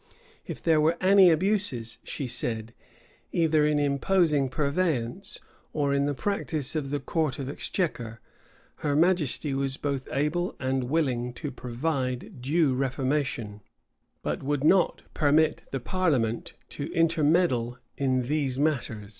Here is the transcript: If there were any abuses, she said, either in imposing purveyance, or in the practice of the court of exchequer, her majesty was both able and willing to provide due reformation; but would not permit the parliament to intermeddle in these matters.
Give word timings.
If 0.47 0.63
there 0.63 0.81
were 0.81 0.97
any 0.99 1.29
abuses, 1.29 1.99
she 2.03 2.25
said, 2.25 2.73
either 3.31 3.67
in 3.67 3.77
imposing 3.77 4.49
purveyance, 4.49 5.39
or 5.73 5.93
in 5.93 6.07
the 6.07 6.15
practice 6.15 6.75
of 6.75 6.89
the 6.89 6.99
court 6.99 7.37
of 7.37 7.47
exchequer, 7.47 8.19
her 8.77 8.95
majesty 8.95 9.53
was 9.53 9.77
both 9.77 10.07
able 10.11 10.55
and 10.59 10.85
willing 10.85 11.33
to 11.33 11.51
provide 11.51 12.41
due 12.41 12.73
reformation; 12.73 13.61
but 14.23 14.41
would 14.41 14.63
not 14.63 15.03
permit 15.13 15.65
the 15.69 15.79
parliament 15.79 16.55
to 16.69 16.91
intermeddle 16.93 17.77
in 17.95 18.23
these 18.23 18.57
matters. 18.57 19.09